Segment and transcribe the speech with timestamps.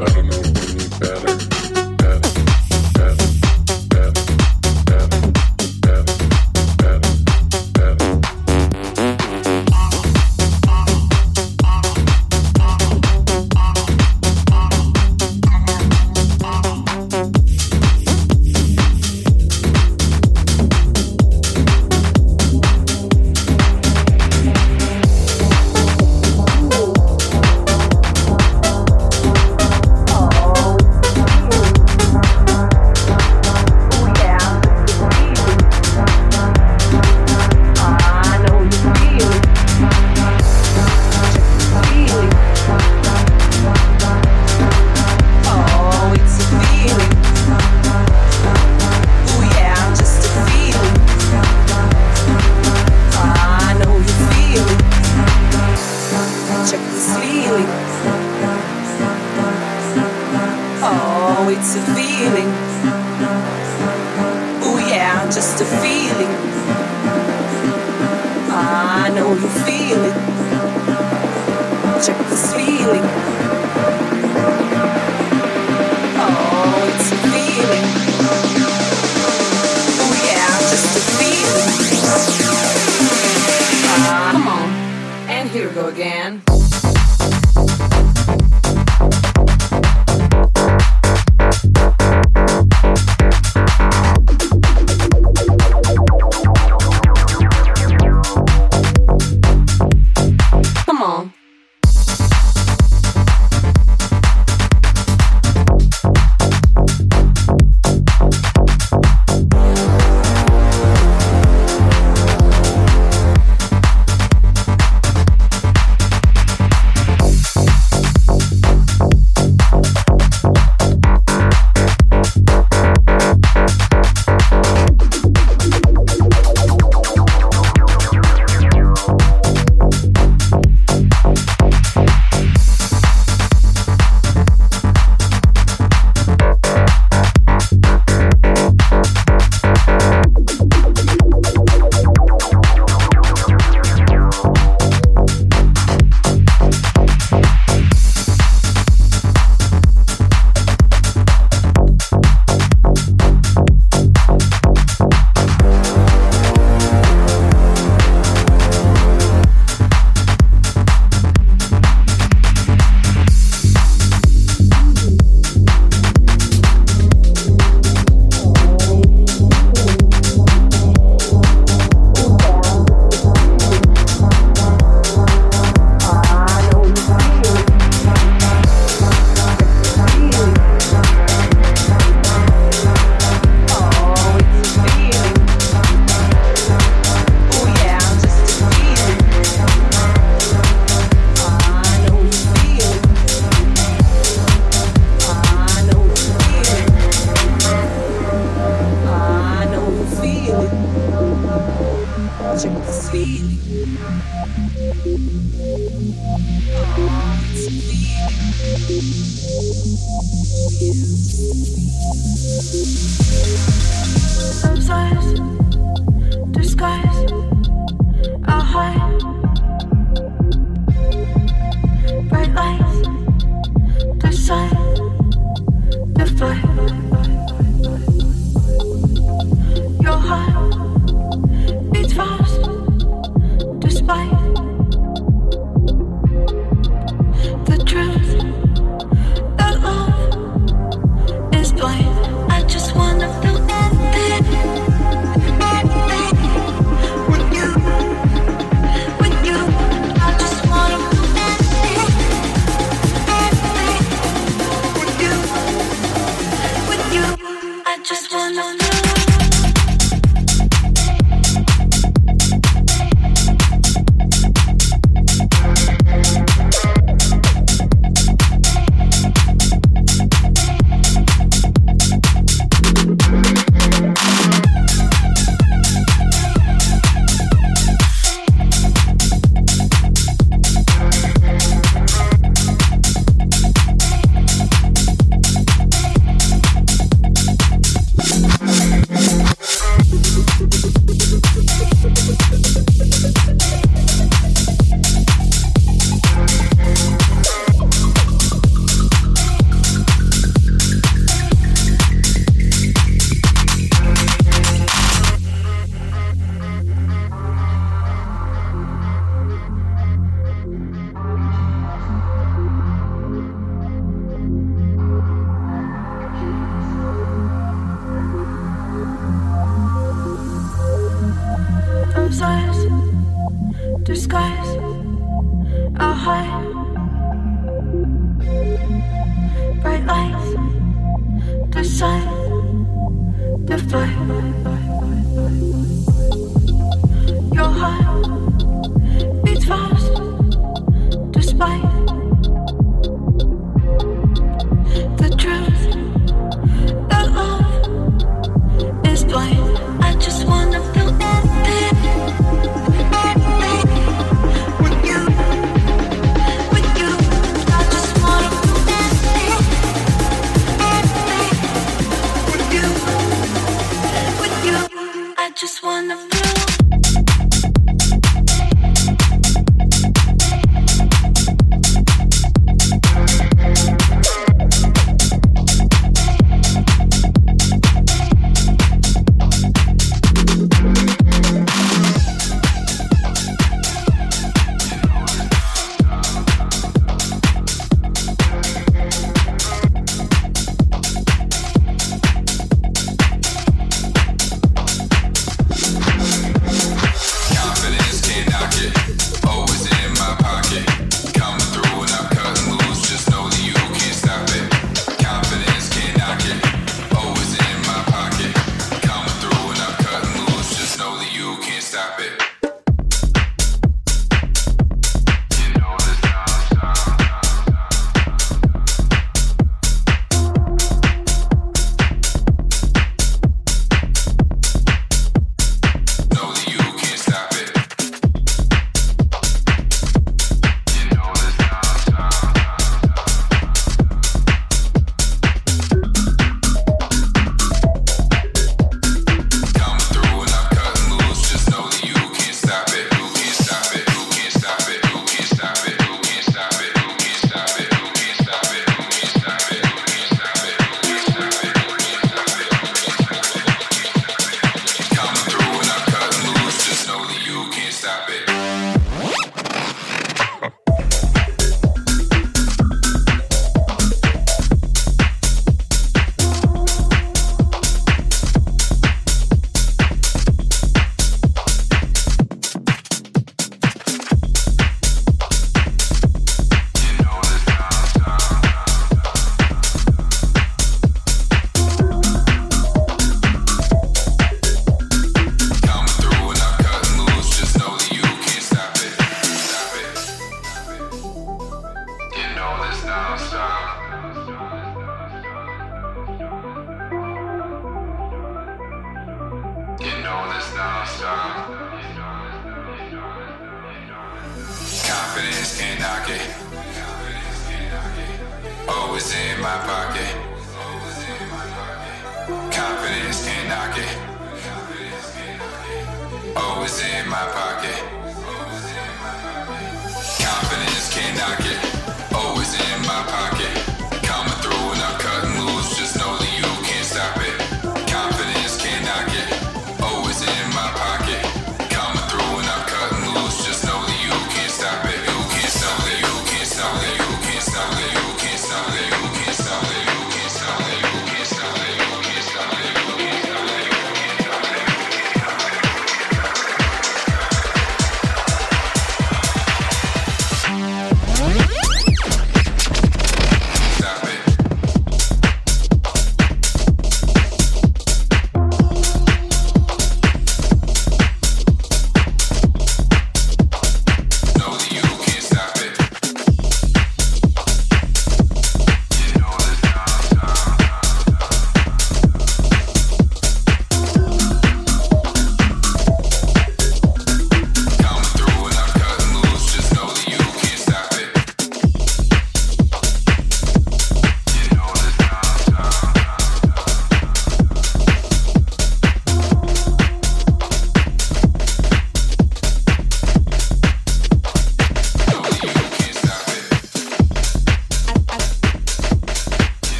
[0.00, 0.37] I don't know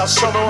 [0.00, 0.49] I summer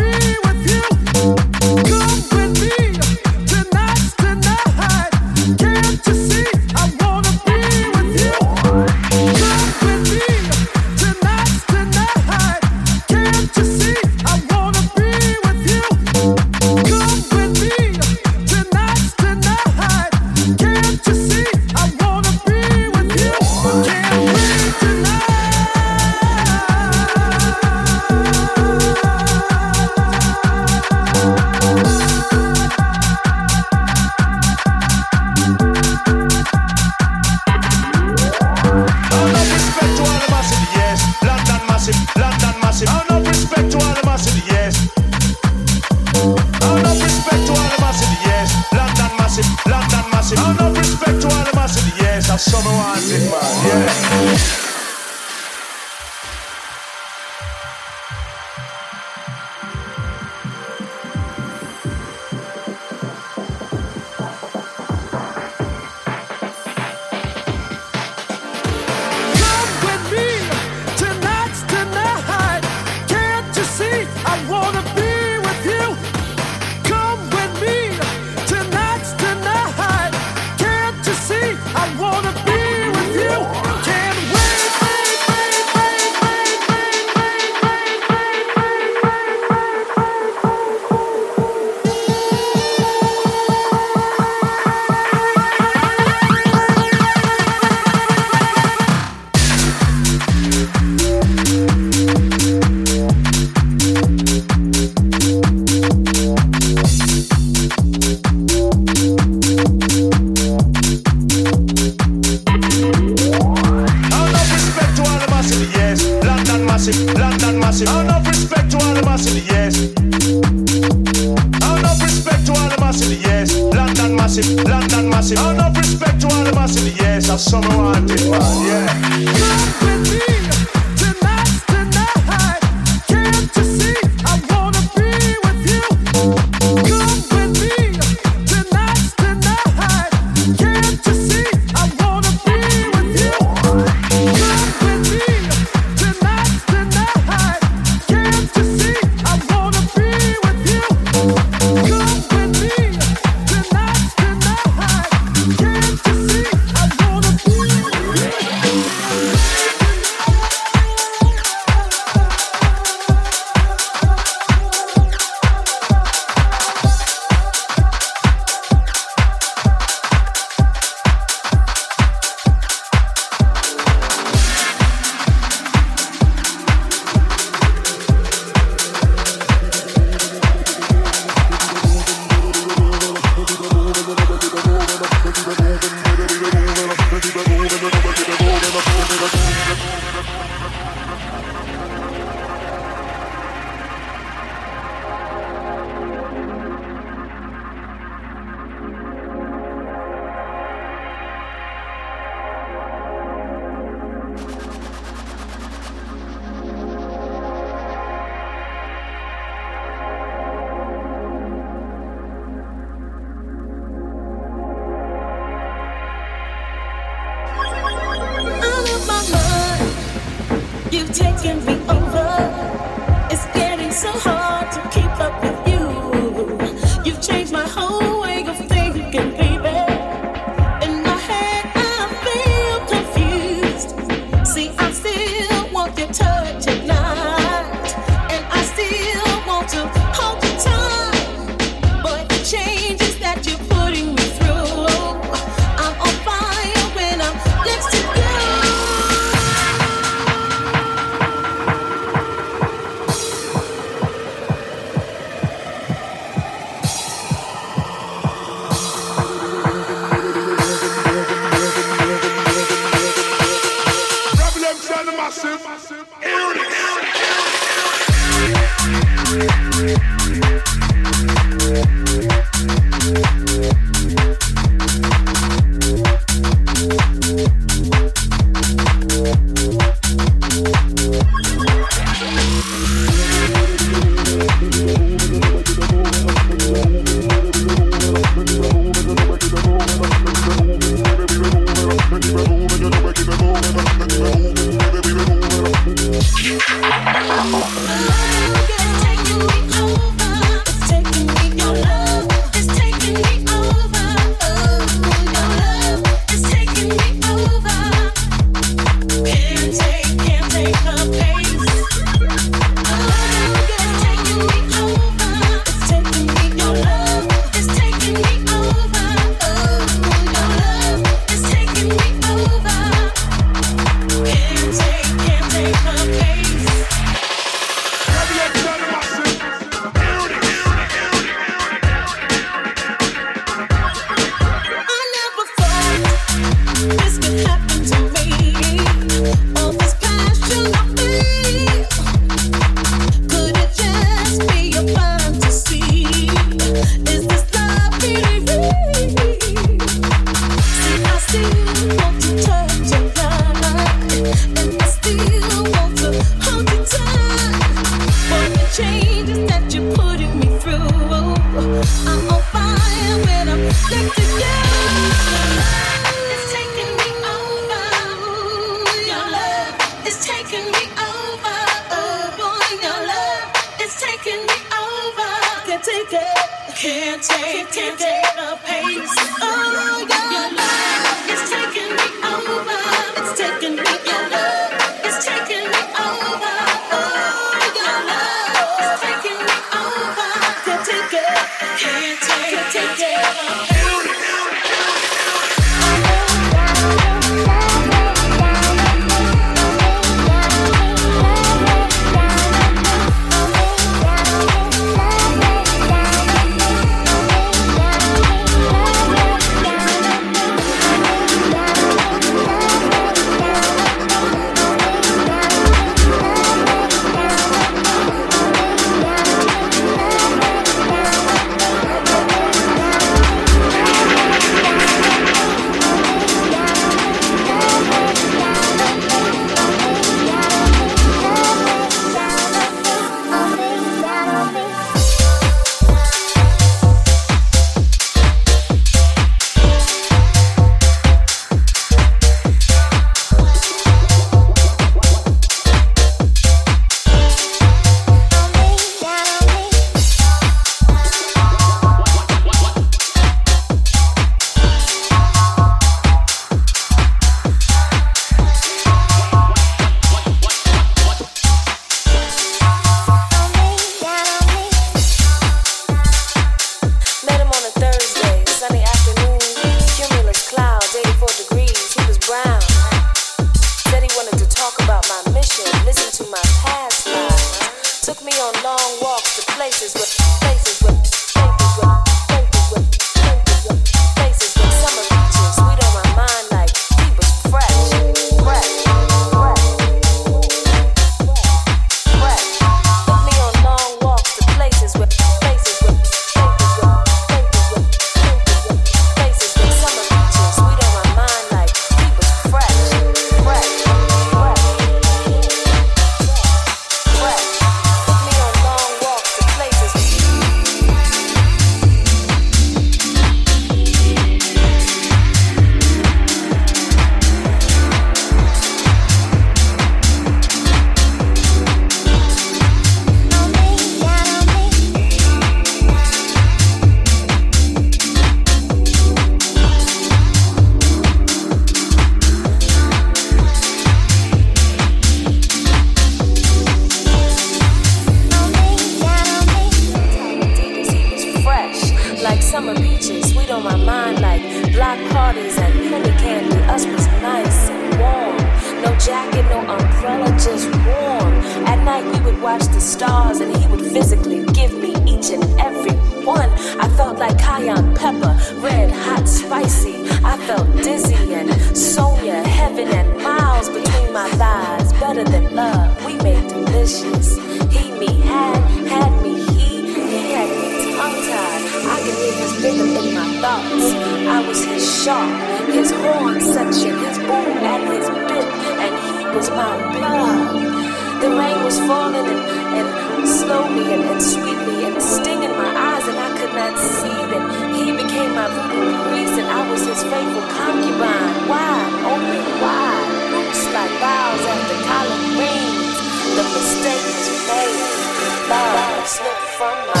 [599.61, 600.00] from my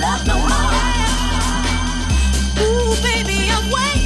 [0.00, 0.74] love no more.
[2.62, 3.97] Ooh, baby, I'm waiting.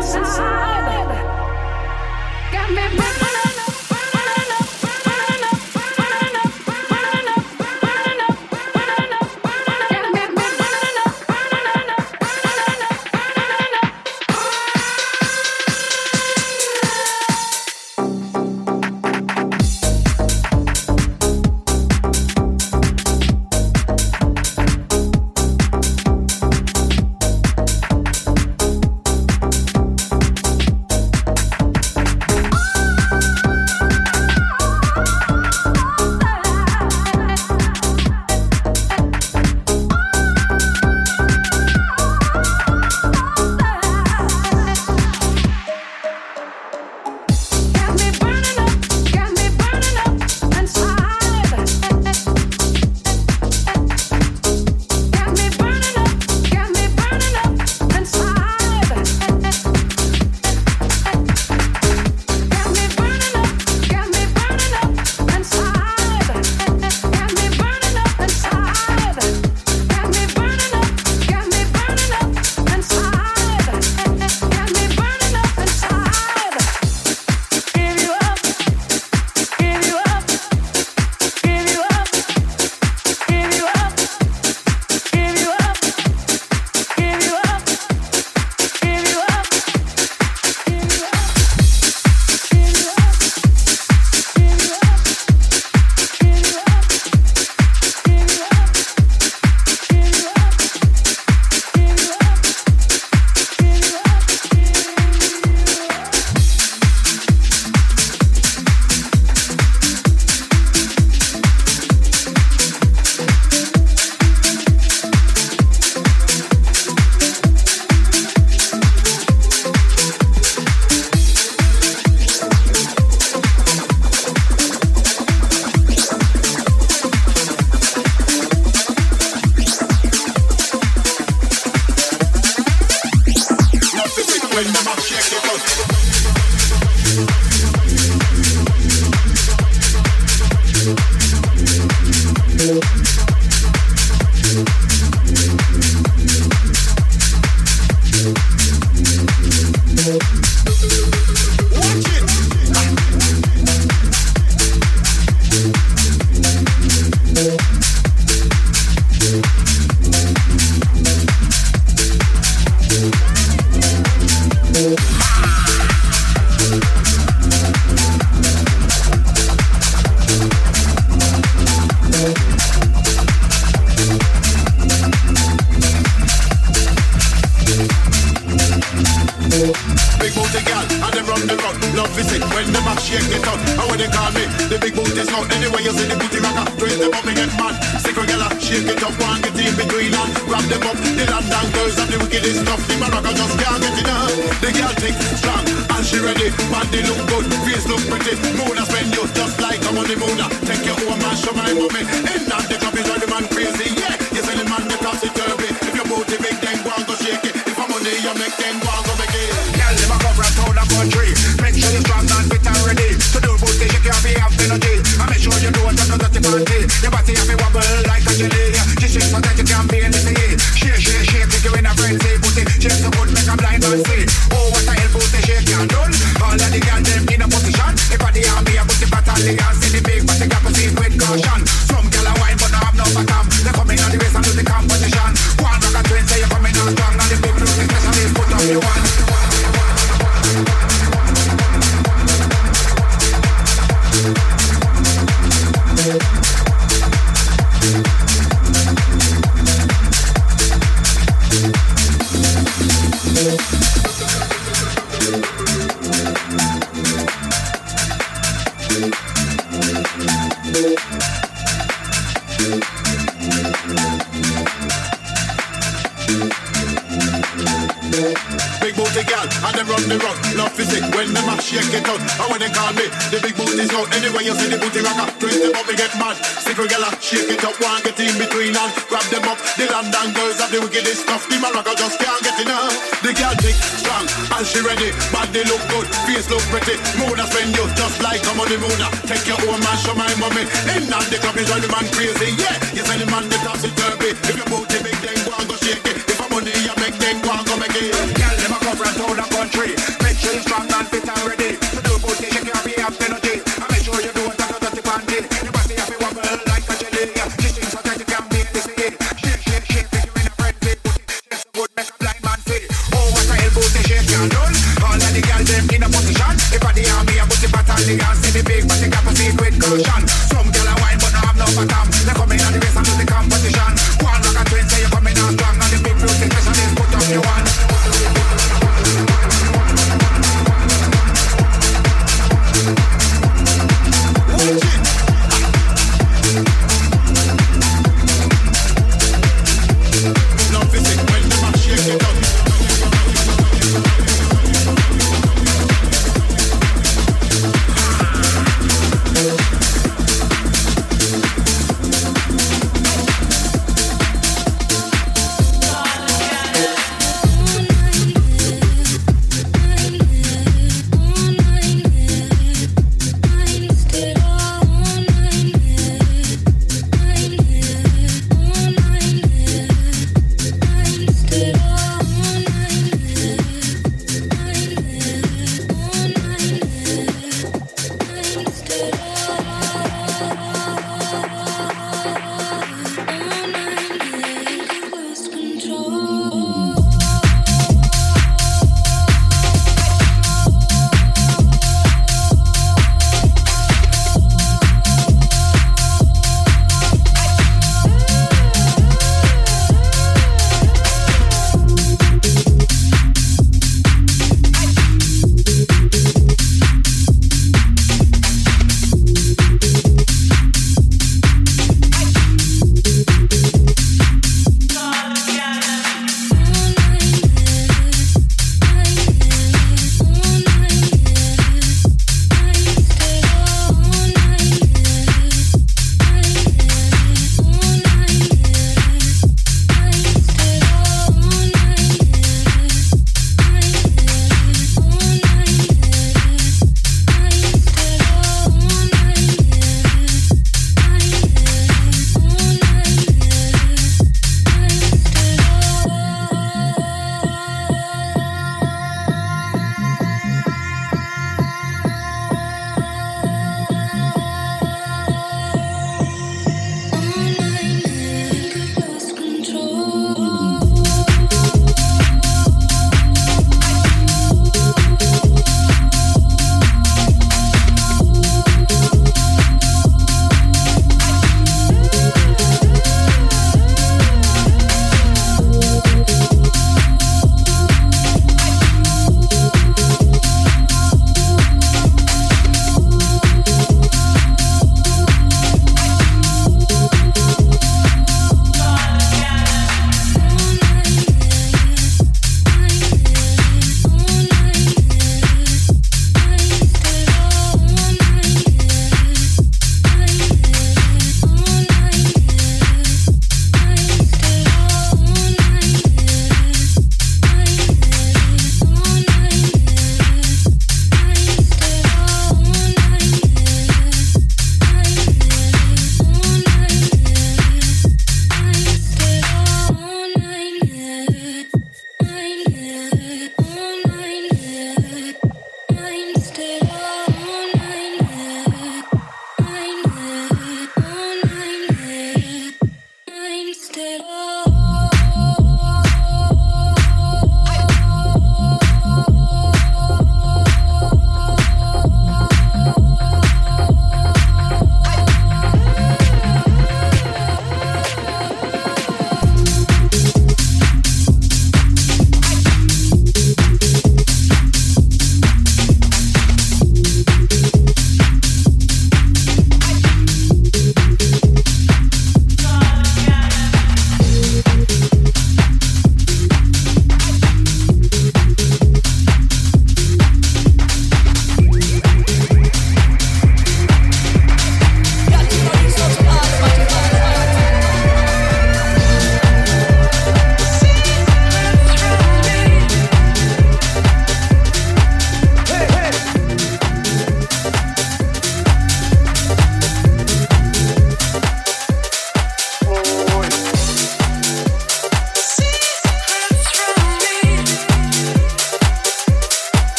[0.00, 0.79] Take